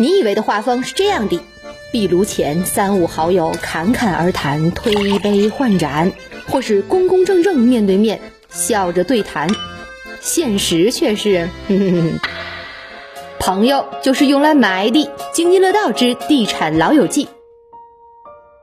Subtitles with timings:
[0.00, 1.40] 你以为的画风是这样的：
[1.90, 6.12] 壁炉前三五好友侃侃而谈，推杯换盏，
[6.48, 9.48] 或是公公正正面对面笑着对谈。
[10.20, 11.48] 现实却是，
[13.40, 15.10] 朋友就是用来埋的。
[15.34, 17.26] 津津乐道之地产老友记，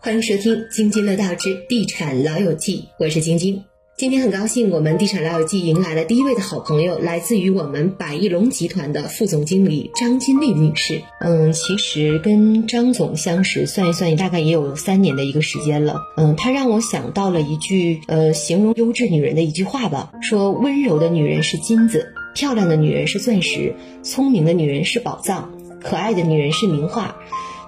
[0.00, 3.64] 欢迎收听津津乐道之地产老友记，我是晶晶。
[3.98, 11.00] 今天很高兴，我们地产老友记迎来了第一位的好朋友，来自于我们百亿龙集团的副总经理张金丽女士。
[11.18, 16.02] 嗯，其实跟张总相识，算一算，大概也有三年的一个时间了。
[16.18, 25.50] 嗯，她让我想到了一句，呃，形容优质女人的一句话吧，说温柔的女人是金子，漂亮的女人是钻石，聪明的女人是宝藏，
[25.82, 27.16] 可爱的女人是名画。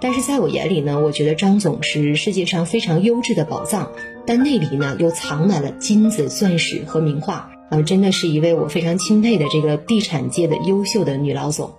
[0.00, 3.90] 但是在我眼里呢，我觉得张总是世界上非常优质的宝藏。
[4.26, 7.80] 但那里呢，又藏满了金子、钻石和名画啊！
[7.80, 11.72] 真的是一位我非常钦佩的这个地产界的优秀的女老总。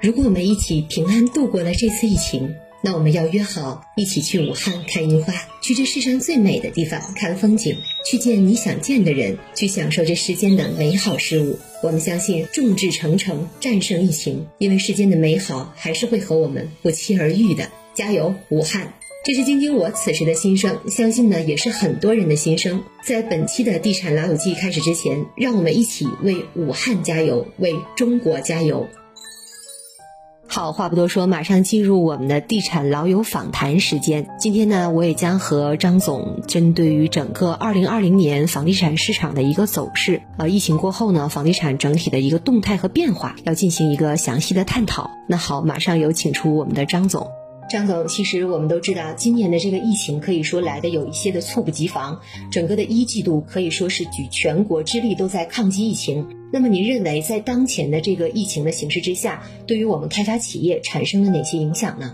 [0.00, 7.76] 如果我们一起平安度过了这次疫情，那我们要约好一起去武汉看樱花，去这世上最美的地方看风景，
[8.08, 11.58] 去见你想见的人，去享受这世间的美好事物。
[11.82, 17.68] 我们相信众志成城，战胜疫情，因为世间的美好还是会和我们不期而遇的。
[17.94, 18.92] 加油，武汉！
[19.24, 22.84] 这是晶晶我此时的心声，相信呢也是很多人的心声。
[23.02, 28.86] 在本期的地产老友记开始之前，让我们一起为武汉加油，为中国加油。
[30.48, 34.26] 好，话不多说，马上进入我们的地产老友访谈时间。
[34.38, 45.10] 今天呢，我也将和张总针对于整个二零二零年房地产市场的一个走势，呃，疫情过后呢，房地产整体的一个动态和变化，要进行一个详细的探讨。
[45.28, 47.28] 那好，马上有请出我们的张总。
[47.68, 52.16] 张总，其实我们都知道，今年的这个疫情可以说来的有一些的猝不及防，
[52.48, 56.24] 整个的一季度可以说是举全国之力都在抗击疫情。
[56.52, 62.12] 那么，您认为在当前的这个疫情的形势之下，对于我们开发企业产生了哪些影响呢？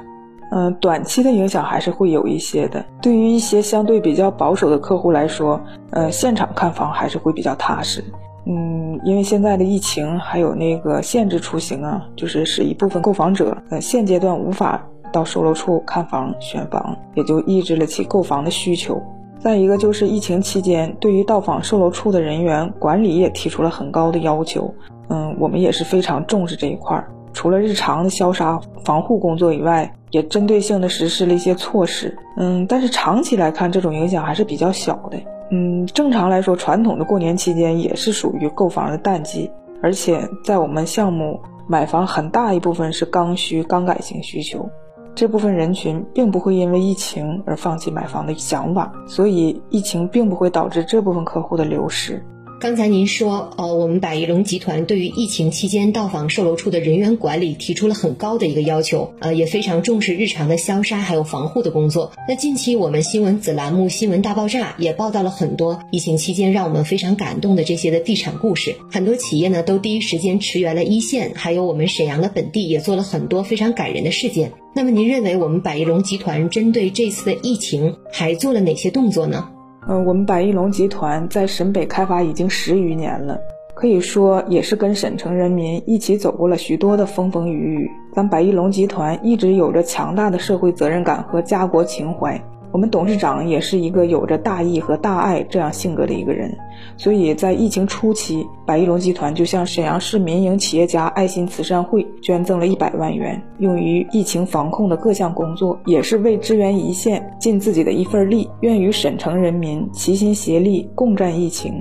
[0.53, 2.85] 嗯，短期的影响还是会有一些的。
[3.03, 8.03] 对于一些相对比较保守的客户来说，呃，现场看房还是会比较踏实。
[8.47, 14.89] 嗯，因为现在的疫情还有那个限制出行啊，就是使一部分购房者呃现阶段无法。
[15.13, 19.01] 到售楼处看房选房，也就抑制了其购房的需求。
[19.39, 24.73] 再一个就是疫情期间，对于到访售楼处的人员管理也提出了很高的要求。
[25.09, 27.09] 嗯，我们也是非常重视这一块儿。
[27.33, 32.17] 除了日常的消杀防护工作以外，也针对性的实施了一些措施。
[32.37, 35.19] 嗯，但是长期来看，这种影响还是比较小的。
[35.51, 39.51] 嗯，正常来说，传统的过年期间也是属于购房的淡季，
[39.83, 44.69] 而且在我们项目买房很大一部分是刚需、刚改型需求。
[45.15, 52.25] 这部分人群并不会因为疫情而放弃买房的想法，所以疫情并不会导致这部分客户的流失。
[52.59, 62.13] 刚才您说，呃，我们百亿龙集团对于疫情期间到访售楼处的人员管理提出了很高的一个要求，呃，也非常重视日常的消杀还有防护的工作。
[62.29, 74.53] 那近期我们新闻子栏目《新闻大爆炸》也报道了很多疫情期间让我们非常感动的这些的地产故事，很多企业呢都第一时间驰援了一线，还有我们沈阳的本地也做了很多非常感人的事件。
[74.75, 79.51] 那么您认为我们百亿龙集团针对这次的疫情还做了哪些动作呢？
[79.87, 83.39] 嗯，我们百亿龙集团在沈北开发已经十余年了，
[83.75, 87.91] 可以说也是跟沈城人民一起走过了许多的风风雨雨。
[88.15, 92.43] 咱百亿龙集团一直有着强大的社会责任感和家国情怀。
[92.73, 96.51] 我们董事长也是一个有着大义和大爱这样性格的一个人，
[96.97, 111.75] 所以在疫情初期，百亿龙集团就向沈阳市民营企业家爱心慈善会捐赠了一百万元，用于疫情防控的各项工作，也是为支援一线尽自己的一份力，愿与沈城人民齐心协力共战疫情。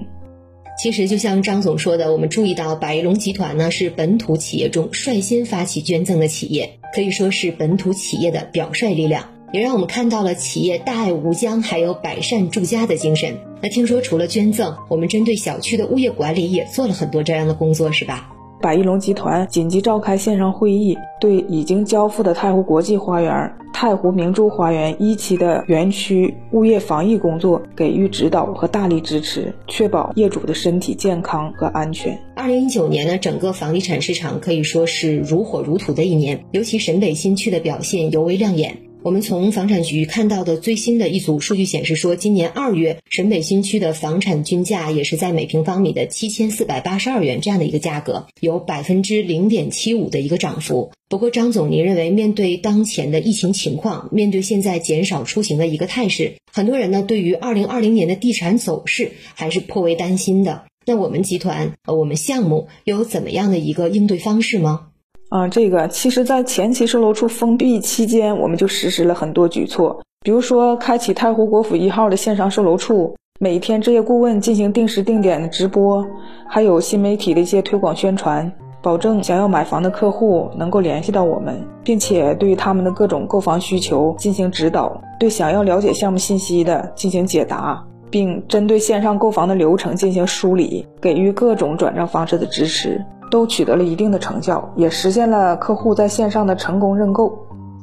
[0.77, 9.23] 其实，就像张总说的，我们注意到百亿龙集团呢是本土企业中率先发起捐赠的企业，可以说是本土企业的表率力量。
[9.51, 13.35] 也让我们看到了企业大爱无疆，还有百善住家的精神。
[13.61, 18.31] 那听说除了捐赠，我们针对小区的物业管理也做了很多这样的工作，是吧？
[18.61, 32.15] 百亿龙集团紧急召开线上会议，对已经交付的太湖国际花园、太湖明珠花园一期的园区物业防疫工作给予指导和大力支持，确保业主的身体健康和安全。
[32.35, 38.77] 二零一九年呢，整个房地产市场可以说是如火如荼的一年，尤其沈北新区的表现尤为亮眼。
[39.03, 50.91] 我们从房产局看到的最新的一组数据显示，说今年二月沈北新区的房产均价也是在每平方米的七千四百八十二元这样的一个价格，有百分之零点七五的一个涨幅。
[51.09, 60.65] 不过，张总，您认为面对当前的疫情情况，面对现在减少出行的一个态势，很多人呢对于二零二零年的地产走势还是颇为担心的。
[60.85, 64.89] 那我们集团呃，我们项目有怎么样的一个应对方式吗？
[65.31, 76.05] 啊，这个其实，在前期售楼处封闭期间，我们就实施了很多举措，比如说开启太湖国府一号的线上售楼处，每天置业顾问进行定时定点的直播，
[76.49, 78.51] 还有新媒体的一些推广宣传，
[78.83, 93.01] 保证想要买房的客户能够联系到我们，并且对于他们的各种购房需求进行指导，对想要了解项目信息的进行解答，并针对线上购房的流程进行梳理，给予各种转账方式的支持。
[93.31, 97.33] 都取得了一定的成效，也实现了客户在线上的成功认购。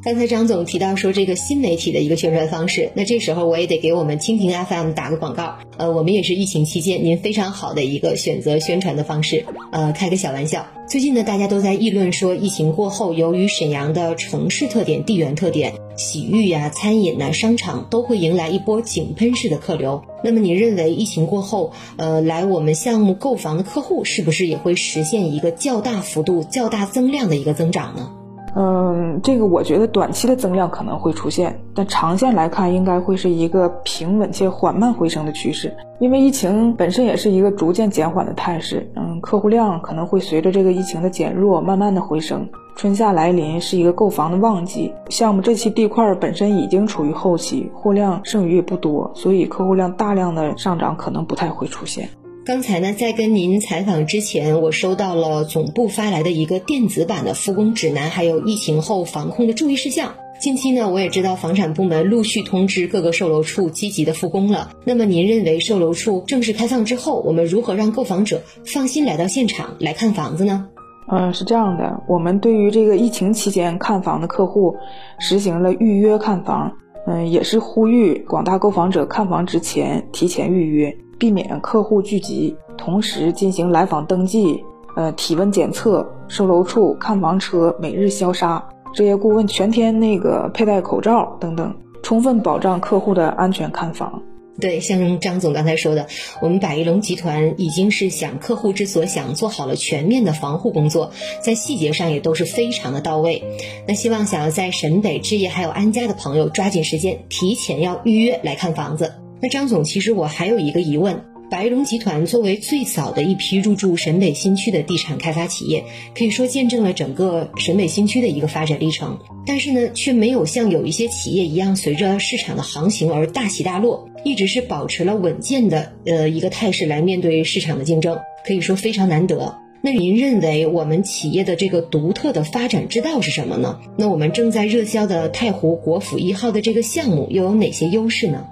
[0.04, 5.56] 刚才张总提到说这个新媒体的一个宣传方式，那这时候我也得给我们蜻蜓 FM 打个广告。
[5.76, 9.44] 呃，我们也是疫情期间您非常好的一个选择宣传的方式。
[9.72, 20.00] 呃，开个小玩笑，最近呢大家都在议论说，疫情过后，由于沈阳的城市特点、地缘特点，洗浴呀、餐饮呐、商场都会迎来一波井喷式的客流。
[20.22, 28.12] 那么你认为疫情过后，呃，来我们项目购房的客户是不是也会实现一个较大幅度、较大增量的一个增长呢？
[28.54, 35.72] 嗯，这个我觉得短期的增量可能会出现，但长线来看应该会是一个平稳且缓慢回升的趋势。
[36.00, 42.48] 因为疫情本身也是一个逐渐减缓的态势，嗯，客户量可能会随着这个疫情的减弱慢慢的回升。
[42.76, 52.08] 春夏来临是一个购房的旺季，项目这期地块本身已经处于后期，货量剩余也不多，所以客户量大量的上涨可能不太会出现。
[52.48, 60.14] 刚才呢，在跟您采访之前，我收到了总部发来的一个电子版的复工指南，还有疫情后防控的注意事项。
[60.40, 64.70] 近期呢，我也知道房产部门陆续通知各个售楼处积极的复工了。
[64.86, 70.68] 那么，您认为售楼处正式开放之后，我们如何让购房者放心来到现场来看房子呢？
[71.12, 74.74] 嗯，是这样的，我们对于这个疫情期间看房的客户，
[75.18, 76.72] 实行了预约看房。
[77.06, 80.96] 嗯，也是呼吁广大购房者看房之前提前预约。
[81.19, 94.23] 避免客户聚集，同时进行来访登记、呃体温检测、售楼处看房车每日消杀、置业顾问全天那个佩戴口罩等等，充分保障客户的安全看房。
[94.61, 96.09] 对，像张总刚才说的，
[96.41, 103.44] 我们百亿龙集团已经是想客户之所想，做好了全面的防护工作，在细节上也都是非常的到位。
[103.87, 109.12] 那希望想要在沈北置业还有安家的朋友抓紧时间，提前要预约来看房子。
[109.40, 119.19] 那张总，其实我还有一个疑问：白龙集团作为最早的一批入驻沈北新区的地产开发企业，可以说见证了整个沈北新区的一个发展历程。
[119.46, 129.56] 但是呢，却没有像有一些企业一样，随着市场的行情而大起大落，一直是保持了稳健的呃一个态势来面对市场的竞争，可以说非常难得。
[129.81, 133.79] 那您认为我们企业的这个独特的发展之道是什么呢？
[133.96, 138.44] 那我们正在热销的太湖国府一号的这个项目又有哪些优势呢？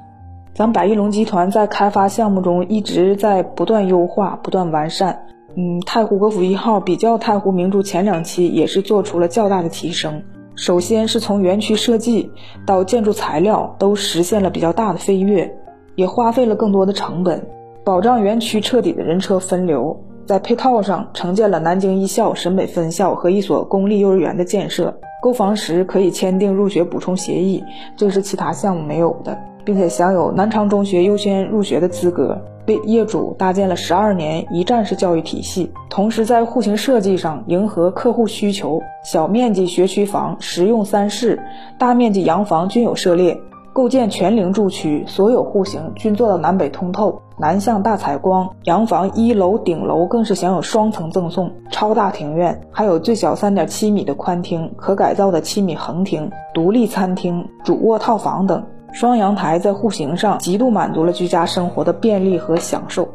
[0.57, 5.27] 咱百亿龙集团在开发项目中一直在不断优化、不断完善。
[5.55, 10.23] 嗯，太湖国府一号比较太湖明珠前两期也是做出了较大的提升。
[10.55, 12.31] 首先是从园区设计
[12.65, 15.55] 到建筑材料都实现了比较大的飞跃，
[15.95, 17.47] 也花费了更多的成本，
[17.85, 19.95] 保障园区彻底的人车分流。
[20.25, 24.99] 在配套上承建了南京一校沈北分校和一所公立幼儿园的建设。
[25.21, 27.63] 购房时可以签订入学补充协议，
[27.95, 29.39] 这是其他项目没有的。
[29.67, 35.71] 并且享有南昌中学优先入学的资格，为业主搭建了十二年一站式教育体系。
[35.91, 41.43] 同时，在户型设计上迎合客户需求，小面积学区房、实用三室、
[41.79, 43.39] 大面积洋房均有涉猎。
[43.73, 48.49] 构建全龄住区，所有户型均做到南北通透，南向大采光。
[48.65, 58.65] 洋房一楼顶楼更是享有双层赠送，超大庭院，还有最小三点七米的宽厅，可改造的七米横厅，独立餐厅、主卧套房等。
[58.93, 63.09] 双阳台在户型上极度满足了居家生活的便利和享受。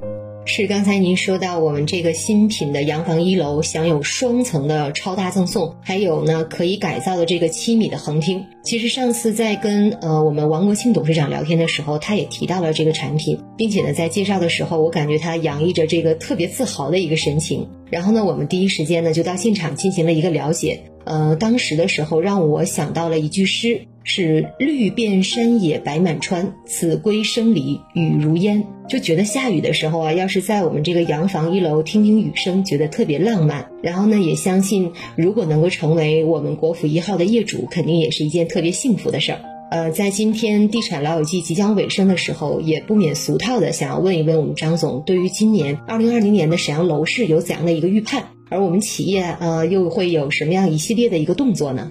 [0.43, 8.43] 是刚才您说到我们这个新品的洋房一楼享有双层的超大赠送，还有呢可以改造的这个七米的横厅。
[8.63, 17.69] 其实上次在跟呃我们王国庆董事长聊天的时候，他也提到了这个产品，并且呢在介绍的时候，我感觉他洋溢着这个特别自豪的一个神情。
[17.91, 20.81] 然后呢，我们第一时间呢就到现场进行了一个了解。
[21.03, 23.81] 呃，当时的时候让我想到了一句诗。
[24.03, 28.65] 是绿遍山野白满川，子规声里雨如烟。
[28.89, 33.70] 就觉得下雨的时候啊，要是在我们这个洋房一楼听听雨声，觉得特别浪漫。
[33.81, 39.41] 然后呢，也相信如果能够成为我们国府一号的业主，肯定也是一件特别幸福的事儿。
[39.70, 48.25] 呃，在今天地产老友记即将尾声的时候，也不免俗套的想要问一问我们张总，对于今年二零二零年的沈阳楼市有怎样的一个预判？
[48.50, 51.89] 而我们企业呃又会有什么样一系列的一个动作呢？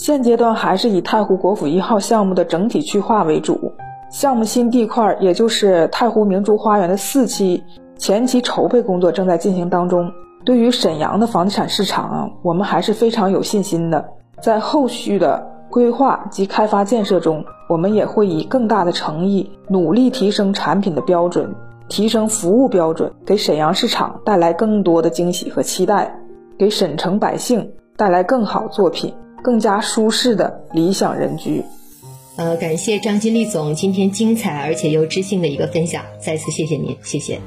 [0.00, 3.70] 现阶段还是以太湖国府一号项目的整体区划为主，
[4.10, 7.62] 项目新地块，也就是太湖明珠花园的四期
[7.98, 10.10] 前期筹备工作正在进行当中。
[10.42, 14.02] 对于沈阳的房地产市场啊，我们还是非常有信心的。
[14.40, 21.54] 在后续的规划及开发建设中，我们也会以更大的诚意，努力提升产品的标准，
[21.90, 26.18] 提升服务标准，给沈阳市场带来更多的惊喜和期待，
[26.58, 31.62] 给沈城百姓带来更好作品，更加舒适的理想人居。
[32.36, 37.38] 呃，感谢张金丽总今天精彩而且又知性的一个分享，再次谢谢您，谢谢。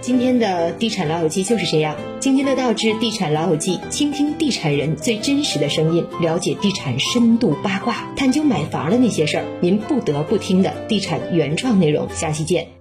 [0.00, 12.06] 今天的地产老友记就是这样，津津乐道之地产老友记，倾听地产人最真实的声音，了解地产深度八卦，探究买房的那些事儿，您不得不听的地产原创内容。
[12.14, 12.75] 下期见。